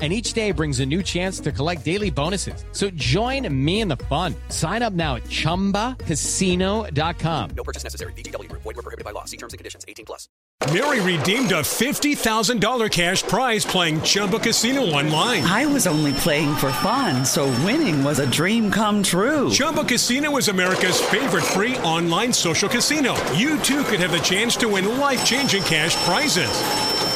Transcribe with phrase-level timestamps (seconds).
[0.00, 2.64] And each day brings a new chance to collect daily bonuses.
[2.72, 4.34] So join me in the fun.
[4.48, 7.50] Sign up now at chumbacasino.com.
[7.54, 8.14] No purchase necessary.
[8.14, 8.62] VGW Group.
[8.62, 9.26] Void were prohibited by law.
[9.26, 9.84] See terms and conditions.
[9.86, 10.26] 18 plus.
[10.74, 15.42] Mary redeemed a $50,000 cash prize playing Chumba Casino online.
[15.42, 19.50] I was only playing for fun, so winning was a dream come true.
[19.50, 23.14] Chumba Casino is America's favorite free online social casino.
[23.32, 27.09] You too could have the chance to win life-changing cash prizes.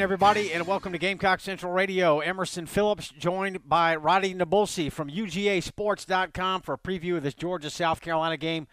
[0.00, 2.20] Everybody, and welcome to Gamecock Central Radio.
[2.20, 8.00] Emerson Phillips joined by Roddy Nabulsi from UGASports.com for a preview of this Georgia South
[8.00, 8.68] Carolina game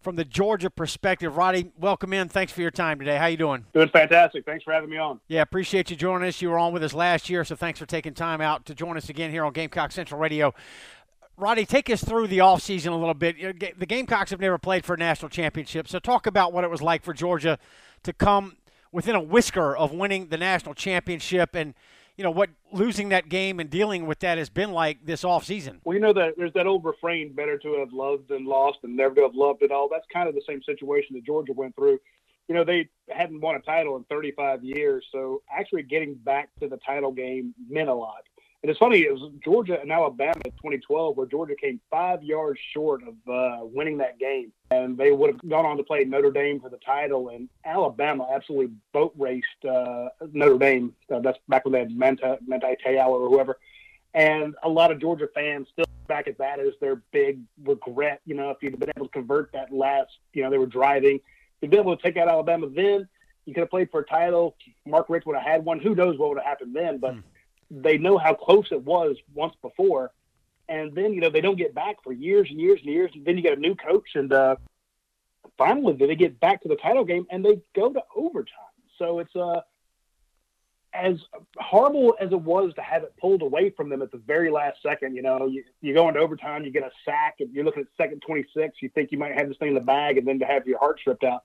[0.00, 1.36] from the Georgia perspective.
[1.36, 2.30] Roddy, welcome in.
[2.30, 3.18] Thanks for your time today.
[3.18, 3.66] How you doing?
[3.74, 4.46] Doing fantastic.
[4.46, 5.20] Thanks for having me on.
[5.28, 6.40] Yeah, appreciate you joining us.
[6.40, 8.96] You were on with us last year, so thanks for taking time out to join
[8.96, 10.54] us again here on Gamecock Central Radio.
[11.36, 13.36] Roddy, take us through the offseason a little bit.
[13.78, 16.80] The Gamecocks have never played for a national championship, so talk about what it was
[16.80, 17.58] like for Georgia
[18.04, 18.56] to come
[18.92, 21.74] within a whisker of winning the national championship and
[22.16, 25.44] you know what losing that game and dealing with that has been like this off
[25.44, 25.80] season.
[25.84, 28.94] Well, you know that there's that old refrain: "Better to have loved than lost, and
[28.96, 31.74] never to have loved at all." That's kind of the same situation that Georgia went
[31.74, 31.98] through.
[32.48, 36.68] You know, they hadn't won a title in 35 years, so actually getting back to
[36.68, 38.24] the title game meant a lot.
[38.62, 42.60] And it's funny, it was Georgia and Alabama in 2012 where Georgia came five yards
[42.72, 44.52] short of uh, winning that game.
[44.70, 47.30] And they would have gone on to play Notre Dame for the title.
[47.30, 50.94] And Alabama absolutely boat raced uh, Notre Dame.
[51.12, 53.58] Uh, that's back when they had Manta, Manti Te'o or whoever.
[54.14, 58.20] And a lot of Georgia fans still back at that as their big regret.
[58.26, 61.18] You know, if you'd been able to convert that last, you know, they were driving,
[61.60, 63.08] you'd been able to take out Alabama then.
[63.44, 64.54] You could have played for a title.
[64.86, 65.80] Mark Richt would have had one.
[65.80, 66.98] Who knows what would have happened then?
[66.98, 67.22] But mm
[67.80, 70.12] they know how close it was once before,
[70.68, 73.10] and then you know they don't get back for years and years and years.
[73.14, 74.56] And then you get a new coach, and uh,
[75.56, 78.58] finally they get back to the title game, and they go to overtime.
[78.98, 79.62] So it's uh,
[80.92, 81.16] as
[81.56, 84.82] horrible as it was to have it pulled away from them at the very last
[84.82, 85.16] second.
[85.16, 87.88] You know, you, you go into overtime, you get a sack, and you're looking at
[87.96, 88.76] second 26.
[88.82, 90.78] You think you might have this thing in the bag, and then to have your
[90.78, 91.44] heart stripped out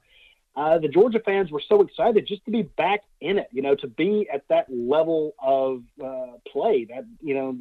[0.57, 3.75] uh, the Georgia fans were so excited just to be back in it, you know,
[3.75, 7.55] to be at that level of uh, play, that you know,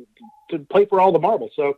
[0.50, 1.52] to play for all the marbles.
[1.54, 1.76] So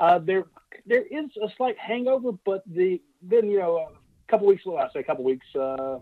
[0.00, 0.46] uh, there,
[0.84, 4.92] there is a slight hangover, but the then you know, a couple weeks, well, I
[4.92, 6.00] say a couple weeks, uh,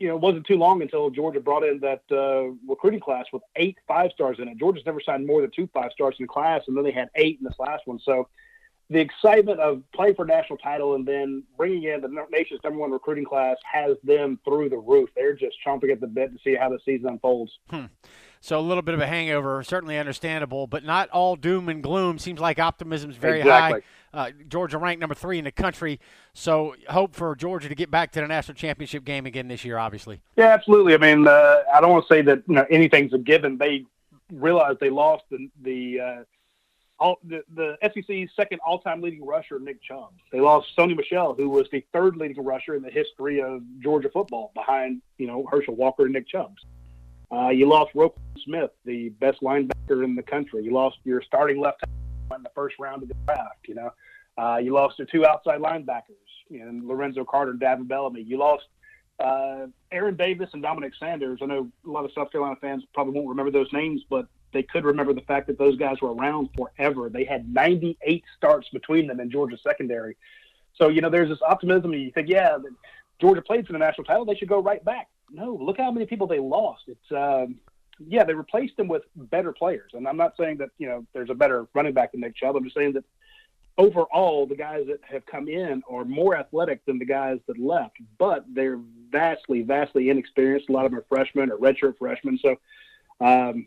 [0.00, 3.42] you know, it wasn't too long until Georgia brought in that uh, recruiting class with
[3.54, 4.58] eight five stars in it.
[4.58, 7.10] Georgia's never signed more than two five stars in the class, and then they had
[7.14, 8.00] eight in this last one.
[8.00, 8.28] So
[8.90, 12.80] the excitement of playing for a national title and then bringing in the nation's number
[12.80, 15.08] one recruiting class has them through the roof.
[15.14, 17.52] They're just chomping at the bit to see how the season unfolds.
[17.70, 17.84] Hmm.
[18.40, 22.18] So a little bit of a hangover, certainly understandable, but not all doom and gloom.
[22.18, 23.82] Seems like optimism is very exactly.
[24.12, 24.28] high.
[24.28, 26.00] Uh, Georgia ranked number three in the country,
[26.32, 29.78] so hope for Georgia to get back to the national championship game again this year.
[29.78, 30.20] Obviously.
[30.36, 30.94] Yeah, absolutely.
[30.94, 33.56] I mean, uh, I don't want to say that you know anything's a given.
[33.58, 33.84] They
[34.32, 36.22] realized they lost the the uh,
[37.00, 40.12] all, the, the SEC's second all-time leading rusher, Nick Chubb.
[40.30, 44.10] They lost Sony Michel, who was the third leading rusher in the history of Georgia
[44.10, 46.54] football, behind you know Herschel Walker and Nick Chubb.
[47.32, 50.62] Uh, you lost Roquan Smith, the best linebacker in the country.
[50.64, 53.66] You lost your starting left tackle in the first round of the draft.
[53.66, 53.90] You know,
[54.36, 56.16] uh, you lost your two outside linebackers,
[56.48, 58.22] you know, Lorenzo Carter and Davin Bellamy.
[58.22, 58.64] You lost
[59.20, 61.40] uh, Aaron Davis and Dominick Sanders.
[61.42, 64.62] I know a lot of South Carolina fans probably won't remember those names, but they
[64.62, 67.08] could remember the fact that those guys were around forever.
[67.08, 70.16] They had 98 starts between them in Georgia secondary.
[70.76, 71.92] So, you know, there's this optimism.
[71.92, 72.58] And you think, yeah,
[73.20, 74.24] Georgia played for the national title.
[74.24, 75.08] They should go right back.
[75.30, 76.84] No, look how many people they lost.
[76.88, 77.56] It's, um,
[78.06, 79.92] yeah, they replaced them with better players.
[79.94, 82.56] And I'm not saying that, you know, there's a better running back than Nick Chubb.
[82.56, 83.04] I'm just saying that
[83.78, 87.96] overall, the guys that have come in are more athletic than the guys that left,
[88.18, 88.80] but they're
[89.10, 90.68] vastly, vastly inexperienced.
[90.68, 92.38] A lot of them are freshmen or redshirt freshmen.
[92.38, 92.56] So,
[93.20, 93.66] um,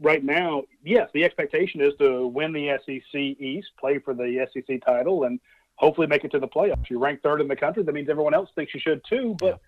[0.00, 4.80] right now, yes, the expectation is to win the SEC East, play for the SEC
[4.84, 5.40] title, and
[5.76, 6.88] hopefully make it to the playoffs.
[6.90, 7.82] You rank third in the country.
[7.82, 9.36] That means everyone else thinks you should too.
[9.38, 9.60] But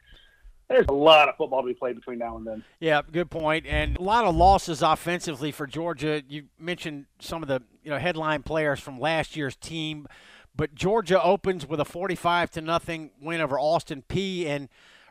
[0.69, 2.65] there's a lot of football to be played between now and then.
[2.81, 3.67] Yeah, good point.
[3.67, 6.23] And a lot of losses offensively for Georgia.
[6.29, 10.07] You mentioned some of the you know headline players from last year's team,
[10.55, 14.69] but Georgia opens with a 45 to nothing win over Austin Peay and.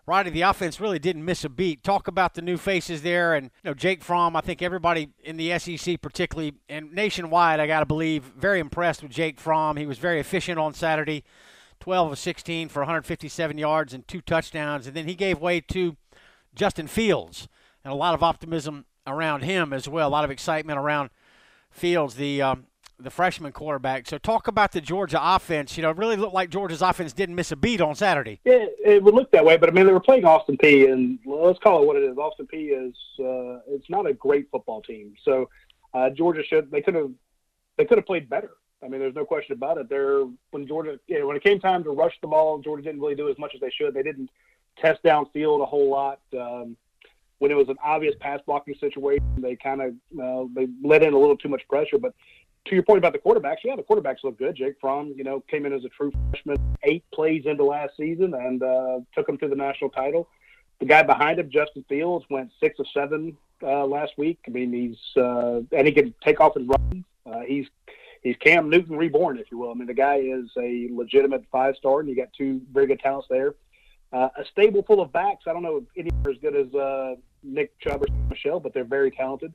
[0.07, 1.83] Roddy, the offense really didn't miss a beat.
[1.83, 4.37] Talk about the new faces there, and you know Jake Fromm.
[4.37, 9.03] I think everybody in the SEC, particularly and nationwide, I got to believe, very impressed
[9.03, 9.75] with Jake Fromm.
[9.75, 11.25] He was very efficient on Saturday.
[11.81, 14.87] 12 of 16 for 157 yards and two touchdowns.
[14.87, 15.95] And then he gave way to
[16.55, 17.47] Justin Fields,
[17.83, 20.07] and a lot of optimism around him as well.
[20.07, 21.09] A lot of excitement around
[21.69, 22.66] Fields, the um,
[22.99, 24.07] the freshman quarterback.
[24.07, 25.77] So talk about the Georgia offense.
[25.77, 28.39] You know, it really looked like Georgia's offense didn't miss a beat on Saturday.
[28.43, 31.19] Yeah, it would look that way, but I mean, they were playing Austin Peay, and
[31.25, 32.17] let's call it what it is.
[32.17, 35.49] Austin Peay is uh, it's not a great football team, so
[35.93, 37.11] uh, Georgia should they could have
[37.77, 38.51] they could have played better.
[38.83, 39.89] I mean, there's no question about it.
[39.89, 43.01] They're when Georgia, you know, when it came time to rush the ball, Georgia didn't
[43.01, 43.93] really do as much as they should.
[43.93, 44.29] They didn't
[44.79, 46.19] test downfield a whole lot.
[46.33, 46.77] Um,
[47.39, 51.13] when it was an obvious pass blocking situation, they kind of uh, they let in
[51.13, 51.97] a little too much pressure.
[51.97, 52.13] But
[52.67, 54.55] to your point about the quarterbacks, yeah, the quarterbacks look good.
[54.55, 58.33] Jake Fromm, you know, came in as a true freshman, eight plays into last season,
[58.33, 60.27] and uh, took him to the national title.
[60.79, 64.39] The guy behind him, Justin Fields, went six of seven uh, last week.
[64.47, 67.05] I mean, he's uh, and he can take off and run.
[67.25, 67.65] Uh, he's
[68.21, 69.71] he's Cam Newton reborn, if you will.
[69.71, 72.99] I mean, the guy is a legitimate five star, and you got two very good
[72.99, 73.55] talents there.
[74.13, 75.45] Uh, a stable full of backs.
[75.47, 78.73] I don't know if any are as good as uh, Nick Chubb or Michel, but
[78.73, 79.53] they're very talented.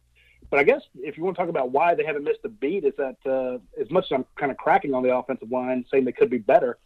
[0.52, 2.84] But I guess if you want to talk about why they haven't missed a beat,
[2.84, 6.04] is that uh, as much as I'm kind of cracking on the offensive line, saying
[6.04, 6.76] they could be better,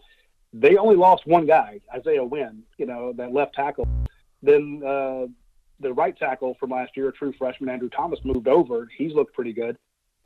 [0.53, 3.89] they only lost one guy, Isaiah Wynn, you know, that left tackle.
[4.41, 5.27] Then uh,
[5.81, 8.89] the right tackle from last year, a true freshman, Andrew Thomas, moved over.
[8.97, 9.77] He's looked pretty good.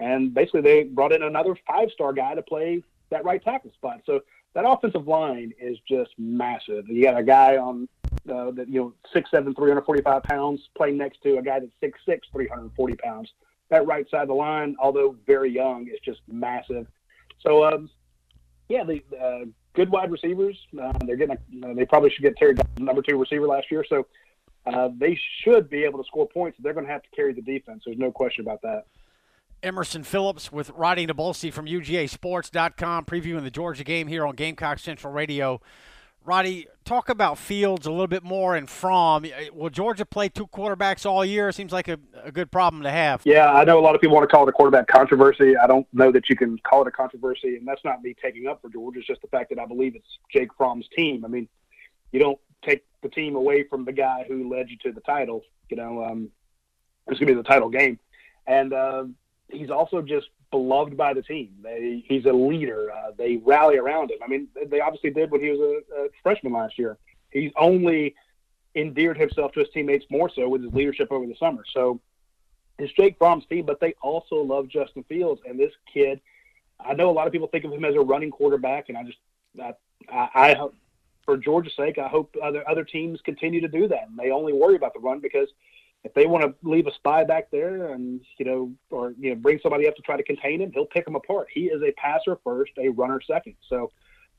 [0.01, 4.03] And basically, they brought in another five star guy to play that right tackle spot.
[4.05, 4.21] So
[4.53, 6.91] that offensive line is just massive.
[6.91, 7.89] You got a guy on
[8.31, 12.97] uh, that, you know, 6'7, 345 pounds playing next to a guy that's 6'6, 340
[12.97, 13.31] pounds.
[13.69, 16.87] That right side of the line, although very young, is just massive.
[17.41, 17.89] So, um,
[18.69, 19.45] yeah, the uh,
[19.75, 20.57] good wide receivers.
[20.81, 21.37] Uh, they're getting.
[21.63, 23.85] A, uh, they probably should get Terry number two receiver last year.
[23.89, 24.07] So
[24.67, 26.59] uh, they should be able to score points.
[26.61, 27.83] They're going to have to carry the defense.
[27.85, 28.85] There's no question about that.
[29.63, 35.13] Emerson Phillips with Roddy Nabulsi from UGASports.com, previewing the Georgia game here on Gamecock Central
[35.13, 35.61] Radio.
[36.31, 39.27] Roddy, talk about Fields a little bit more and Fromm.
[39.53, 41.51] Will Georgia play two quarterbacks all year?
[41.51, 43.23] Seems like a, a good problem to have.
[43.25, 45.57] Yeah, I know a lot of people want to call it a quarterback controversy.
[45.57, 48.47] I don't know that you can call it a controversy, and that's not me taking
[48.47, 49.01] up for Georgia.
[49.01, 51.25] It's just the fact that I believe it's Jake Fromm's team.
[51.25, 51.49] I mean,
[52.13, 55.43] you don't take the team away from the guy who led you to the title.
[55.69, 56.31] You know, um,
[57.09, 57.99] it's going to be the title game.
[58.47, 59.07] And uh,
[59.49, 61.51] he's also just beloved by the team.
[61.63, 62.91] They, he's a leader.
[62.91, 64.19] Uh, they rally around him.
[64.23, 66.99] I mean, they obviously did when he was a, a freshman last year.
[67.31, 68.15] He's only
[68.75, 71.65] endeared himself to his teammates more so with his leadership over the summer.
[71.73, 72.01] So
[72.79, 75.41] it's Jake Fromm's team, but they also love Justin Fields.
[75.47, 76.21] And this kid,
[76.79, 79.05] I know a lot of people think of him as a running quarterback, and I
[79.05, 79.19] just,
[79.61, 79.75] I,
[80.13, 80.69] I, I
[81.25, 84.09] for Georgia's sake, I hope other other teams continue to do that.
[84.09, 85.49] And they only worry about the run because–
[86.05, 89.37] if they want to leave a spy back there and you know or you know
[89.37, 91.49] bring somebody up to try to contain him he'll pick him apart.
[91.53, 93.57] He is a passer first a runner second.
[93.69, 93.91] So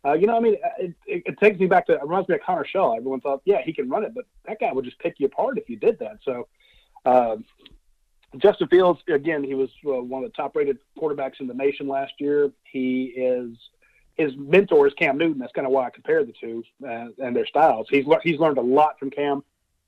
[0.04, 2.36] uh, you know i mean it, it, it, takes me back to it reminds me
[2.36, 2.96] of connor shaw.
[2.96, 5.58] Everyone thought yeah he can run it but that guy would just pick you apart
[5.58, 6.18] if you did that.
[6.24, 6.48] So
[7.06, 7.38] uh,
[8.38, 11.88] justin fields again he was uh, one of the top rated quarterbacks in the nation
[11.88, 12.52] last year.
[12.64, 13.56] He is
[14.16, 15.40] his mentor is Cam Newton.
[15.40, 17.88] That's kind of why I compare the two uh, and their styles.
[17.90, 19.44] He's le- he's learned a lot from Cam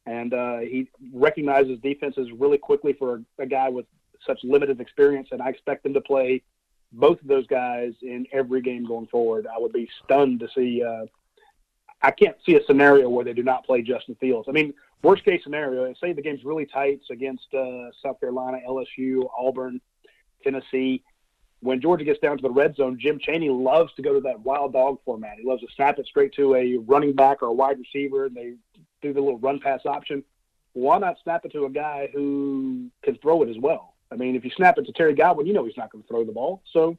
[0.05, 3.85] and uh, he recognizes defenses really quickly for a, a, guy with
[4.25, 5.29] such limited experience.
[5.31, 6.43] And I expect them to play
[6.91, 9.47] both of those guys in every game going forward.
[9.47, 10.83] I would be stunned to see.
[10.83, 11.05] Uh,
[12.01, 14.47] I can't see a scenario where they do not play Justin Fields.
[14.49, 19.29] I mean, worst case scenario, say the game's really tight against uh, South Carolina, LSU,
[19.37, 19.79] Auburn,
[20.43, 21.01] Tennessee.
[21.61, 24.41] When Georgia gets down to the red zone, Jim Chaney loves to go to that
[24.41, 25.37] wild dog format.
[25.39, 28.35] He loves to snap it straight to a running back or a wide receiver, and
[28.35, 28.55] they
[29.03, 30.23] do the little run pass option,
[30.73, 33.93] why not snap it to a guy who can throw it as well?
[34.11, 36.07] I mean, if you snap it to Terry Godwin, you know he's not going to
[36.07, 36.61] throw the ball.
[36.71, 36.97] So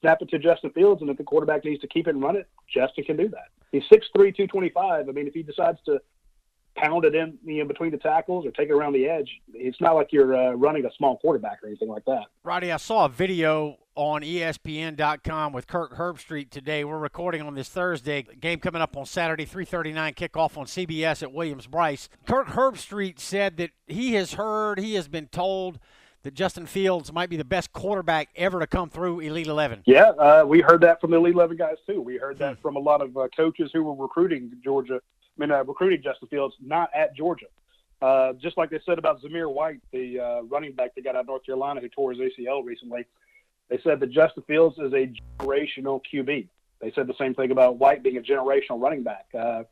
[0.00, 2.36] snap it to Justin Fields, and if the quarterback needs to keep it and run
[2.36, 3.48] it, Justin can do that.
[3.72, 5.08] He's 6'3", 225.
[5.08, 6.00] I mean, if he decides to
[6.76, 10.12] pound it in between the tackles or take it around the edge, it's not like
[10.12, 12.24] you're uh, running a small quarterback or anything like that.
[12.44, 16.84] Roddy, I saw a video on ESPN.com with Kirk Herbstreit today.
[16.84, 18.22] We're recording on this Thursday.
[18.22, 22.08] Game coming up on Saturday, 3:39 kickoff on CBS at Williams-Brice.
[22.26, 25.78] Kirk Herbstreit said that he has heard, he has been told
[26.22, 29.82] that Justin Fields might be the best quarterback ever to come through Elite 11.
[29.86, 32.00] Yeah, uh, we heard that from the Elite 11 guys too.
[32.00, 32.62] We heard that hmm.
[32.62, 35.00] from a lot of uh, coaches who were recruiting Georgia
[35.36, 37.46] I mean, uh, recruiting Justin Fields, not at Georgia.
[38.00, 41.20] Uh, just like they said about Zamir White, the uh, running back they got out
[41.20, 43.06] of North Carolina who tore his ACL recently.
[43.68, 46.48] They said that Justin Fields is a generational QB.
[46.80, 49.26] They said the same thing about White being a generational running back.
[49.36, 49.64] Uh,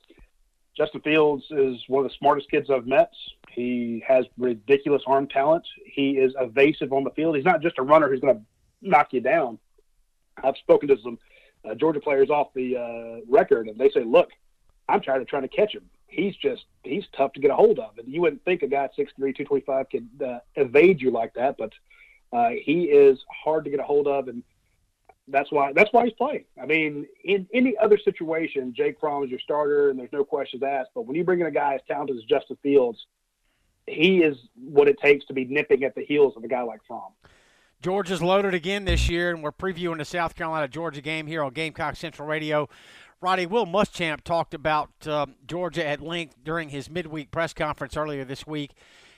[0.76, 3.12] Justin Fields is one of the smartest kids I've met.
[3.50, 5.64] He has ridiculous arm talent.
[5.84, 7.36] He is evasive on the field.
[7.36, 8.42] He's not just a runner who's going to
[8.82, 9.58] knock you down.
[10.42, 11.18] I've spoken to some
[11.64, 14.30] uh, Georgia players off the uh, record, and they say, "Look,
[14.88, 15.88] I'm tired of trying to catch him.
[16.08, 18.84] He's just he's tough to get a hold of, and you wouldn't think a guy
[18.84, 21.72] at 6'3", 225 could uh, evade you like that, but
[22.34, 24.42] uh, he is hard to get a hold of, and
[25.28, 26.44] that's why that's why he's playing.
[26.60, 30.62] I mean, in any other situation, Jake Fromm is your starter, and there's no questions
[30.62, 30.90] asked.
[30.94, 33.06] But when you bring in a guy as talented as Justin Fields,
[33.86, 36.80] he is what it takes to be nipping at the heels of a guy like
[36.86, 37.12] Fromm.
[37.80, 41.52] Georgia's loaded again this year, and we're previewing the South Carolina Georgia game here on
[41.52, 42.68] Gamecock Central Radio.
[43.20, 48.24] Roddy Will Muschamp talked about uh, Georgia at length during his midweek press conference earlier
[48.24, 48.72] this week,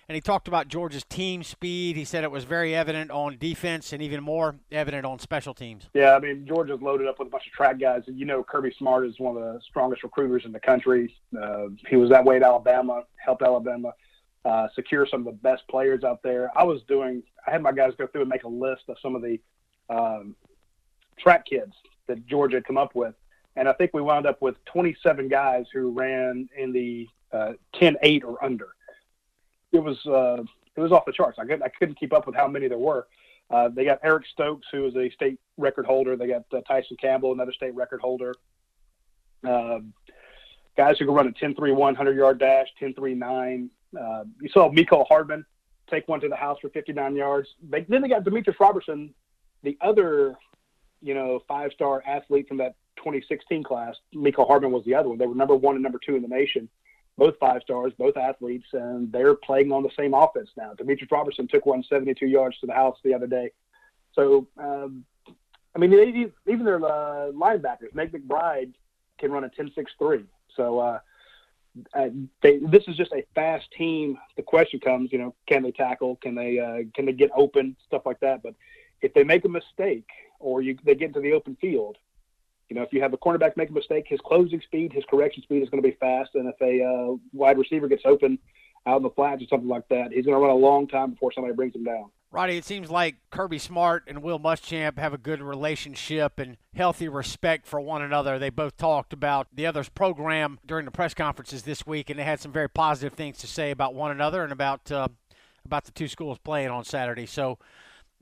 [0.08, 1.96] and he talked about Georgia's team speed.
[1.96, 5.88] He said it was very evident on defense and even more evident on special teams.
[5.94, 8.02] Yeah, I mean Georgia's loaded up with a bunch of track guys.
[8.06, 11.14] You know, Kirby Smart is one of the strongest recruiters in the country.
[11.36, 13.92] Uh, he was that way at Alabama, helped Alabama
[14.46, 16.50] uh, secure some of the best players out there.
[16.56, 19.16] I was doing, I had my guys go through and make a list of some
[19.16, 19.40] of the
[19.90, 20.36] um,
[21.18, 21.72] track kids
[22.06, 23.14] that Georgia had come up with.
[23.56, 28.22] And I think we wound up with 27 guys who ran in the uh, 10-8
[28.22, 28.75] or under.
[29.72, 30.42] It was uh,
[30.76, 31.38] it was off the charts.
[31.38, 33.06] I couldn't, I couldn't keep up with how many there were.
[33.50, 36.16] Uh, they got Eric Stokes, who is a state record holder.
[36.16, 38.34] They got uh, Tyson Campbell, another state record holder.
[39.46, 39.78] Uh,
[40.76, 43.68] guys who can run a 10-3-1 100 yard dash, 10-3-9,
[43.98, 45.44] uh, you saw Mecole Hardman
[45.88, 47.48] take one to the house for 59 yards.
[47.70, 49.14] They, then they got Demetrius Robertson,
[49.62, 50.36] the other,
[51.00, 53.94] you know, five-star athlete from that 2016 class.
[54.14, 55.18] Mecole Hardman was the other one.
[55.18, 56.68] They were number one and number two in the nation,
[57.18, 60.74] both five stars, both athletes, and they're playing on the same offense now.
[60.74, 63.50] Demetrius Robertson took one 72 yards to the house the other day.
[64.14, 65.04] So, um,
[65.74, 68.72] I mean, they, even their uh, linebackers, Nate McBride,
[69.18, 70.24] can run a 10-6-3.
[70.54, 70.98] So, uh,
[71.94, 72.08] uh,
[72.42, 74.18] they, this is just a fast team.
[74.36, 76.16] The question comes, you know, can they tackle?
[76.16, 77.76] Can they uh, can they get open?
[77.86, 78.42] Stuff like that.
[78.42, 78.54] But
[79.02, 80.08] if they make a mistake
[80.38, 81.98] or you, they get into the open field,
[82.68, 85.42] you know, if you have a cornerback make a mistake, his closing speed, his correction
[85.42, 86.30] speed is going to be fast.
[86.34, 88.38] And if a uh, wide receiver gets open
[88.86, 91.12] out in the flats or something like that, he's going to run a long time
[91.12, 92.10] before somebody brings him down.
[92.32, 97.08] Roddy, it seems like Kirby Smart and Will Muschamp have a good relationship and healthy
[97.08, 98.38] respect for one another.
[98.38, 102.24] They both talked about the other's program during the press conferences this week, and they
[102.24, 105.08] had some very positive things to say about one another and about uh,
[105.64, 107.26] about the two schools playing on Saturday.
[107.26, 107.58] So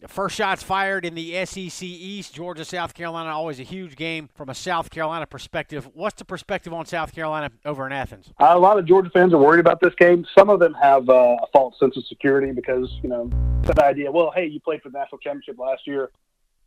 [0.08, 2.34] First shots fired in the SEC East.
[2.34, 5.88] Georgia, South Carolina, always a huge game from a South Carolina perspective.
[5.94, 8.32] What's the perspective on South Carolina over in Athens?
[8.40, 10.26] Uh, a lot of Georgia fans are worried about this game.
[10.36, 13.30] Some of them have uh, a false sense of security because, you know,
[13.62, 16.10] the idea, well, hey, you played for the national championship last year.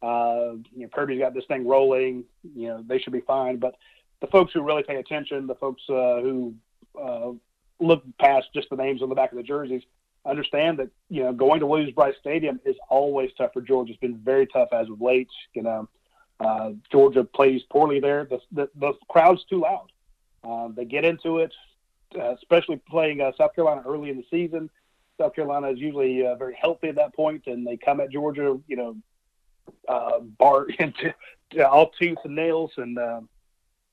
[0.01, 2.23] Uh, you know, Kirby's got this thing rolling.
[2.55, 3.57] You know, they should be fine.
[3.57, 3.75] But
[4.21, 6.53] the folks who really pay attention, the folks uh, who
[6.99, 7.31] uh,
[7.79, 9.83] look past just the names on the back of the jerseys,
[10.27, 13.91] understand that you know going to Williams-Brice Stadium is always tough for Georgia.
[13.91, 15.29] It's been very tough as of late.
[15.53, 15.89] You know,
[16.39, 18.25] uh, Georgia plays poorly there.
[18.25, 19.91] The, the, the crowd's too loud.
[20.43, 21.53] Um, they get into it,
[22.15, 24.69] uh, especially playing uh, South Carolina early in the season.
[25.19, 28.59] South Carolina is usually uh, very healthy at that point, and they come at Georgia,
[28.67, 28.95] you know,
[29.87, 31.13] uh, bar into
[31.67, 33.21] all teeth and nails and uh,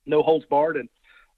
[0.06, 0.76] no holds barred.
[0.76, 0.88] And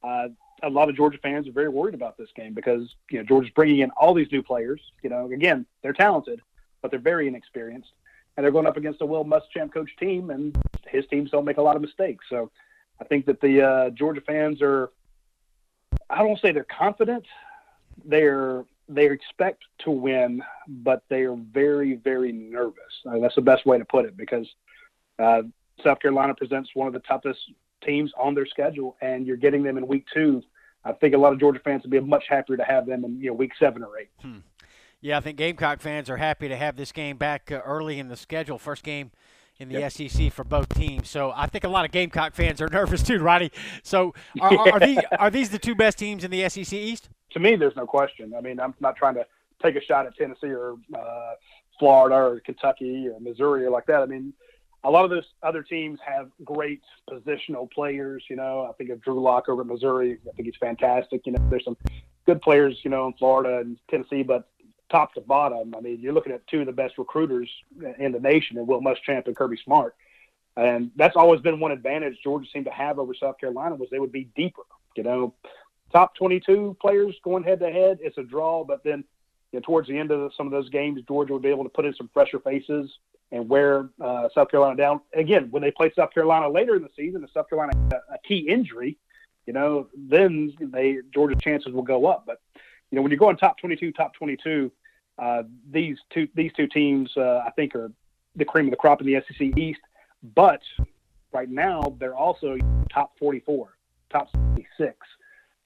[0.02, 0.28] uh,
[0.62, 3.52] a lot of Georgia fans are very worried about this game because you know Georgia's
[3.54, 4.80] bringing in all these new players.
[5.02, 6.40] You know, again, they're talented,
[6.82, 7.90] but they're very inexperienced,
[8.36, 10.56] and they're going up against a Will Muschamp coach team, and
[10.88, 12.24] his teams don't make a lot of mistakes.
[12.28, 12.50] So,
[13.00, 14.90] I think that the uh, Georgia fans are.
[16.08, 17.26] I don't say they're confident.
[18.04, 23.02] They're they expect to win, but they are very very nervous.
[23.06, 24.46] I mean, that's the best way to put it because
[25.18, 25.42] uh,
[25.82, 27.40] South Carolina presents one of the toughest
[27.84, 30.42] teams on their schedule, and you're getting them in week two.
[30.84, 33.20] I think a lot of Georgia fans would be much happier to have them in
[33.20, 34.08] you know week seven or eight.
[34.20, 34.38] Hmm.
[35.00, 38.08] Yeah, I think Gamecock fans are happy to have this game back uh, early in
[38.08, 38.58] the schedule.
[38.58, 39.10] First game
[39.58, 39.92] in the yep.
[39.92, 41.08] SEC for both teams.
[41.08, 43.50] So I think a lot of Gamecock fans are nervous too, Roddy.
[43.82, 44.70] So are, yeah.
[44.72, 47.08] are, these are these the two best teams in the SEC East?
[47.32, 48.32] To me, there's no question.
[48.36, 49.26] I mean, I'm not trying to
[49.62, 51.32] take a shot at Tennessee or uh,
[51.78, 54.02] Florida or Kentucky or Missouri or like that.
[54.02, 54.32] I mean,
[54.86, 58.22] a lot of those other teams have great positional players.
[58.30, 60.18] You know, I think of Drew Lock over at Missouri.
[60.28, 61.26] I think he's fantastic.
[61.26, 61.76] You know, there's some
[62.24, 64.48] good players, you know, in Florida and Tennessee, but
[64.88, 67.50] top to bottom, I mean, you're looking at two of the best recruiters
[67.98, 69.96] in the nation, and Will Muschamp and Kirby Smart.
[70.56, 73.98] And that's always been one advantage Georgia seemed to have over South Carolina was they
[73.98, 74.62] would be deeper.
[74.96, 75.34] You know,
[75.92, 78.64] top 22 players going head to head, it's a draw.
[78.64, 79.04] But then
[79.50, 81.70] you know, towards the end of some of those games, Georgia would be able to
[81.70, 82.90] put in some fresher faces
[83.32, 85.00] and wear uh, South Carolina down.
[85.14, 88.14] Again, when they play South Carolina later in the season, if South Carolina had a,
[88.14, 88.96] a key injury,
[89.46, 92.24] you know, then they Georgia's chances will go up.
[92.26, 92.40] But
[92.90, 94.70] you know, when you're going top 22, top 22,
[95.18, 97.90] uh, these two these two teams uh, I think are
[98.34, 99.80] the cream of the crop in the SEC East.
[100.34, 100.62] But
[101.32, 102.56] right now, they're also
[102.92, 103.76] top 44,
[104.10, 104.96] top 66.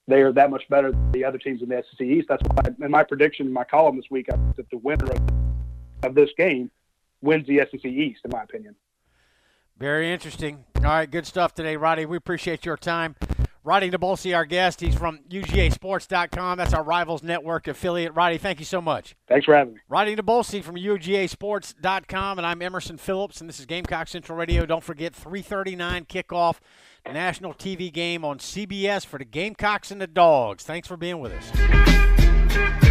[0.07, 2.27] They are that much better than the other teams in the SEC East.
[2.27, 5.07] That's why, in my prediction, in my column this week, I said the winner
[6.03, 6.69] of this game
[7.21, 8.75] wins the SEC East, in my opinion.
[9.77, 10.65] Very interesting.
[10.77, 12.05] All right, good stuff today, Roddy.
[12.05, 13.15] We appreciate your time.
[13.63, 14.81] Roddy Nabulsi, our guest.
[14.81, 16.57] He's from UGASports.com.
[16.57, 18.13] That's our Rivals Network affiliate.
[18.15, 19.15] Roddy, thank you so much.
[19.27, 19.79] Thanks for having me.
[19.87, 24.65] Roddy Nabulsi from UGASports.com, and I'm Emerson Phillips, and this is Gamecock Central Radio.
[24.65, 26.57] Don't forget, 339 kickoff,
[27.05, 30.63] national TV game on CBS for the Gamecocks and the Dogs.
[30.63, 32.90] Thanks for being with us.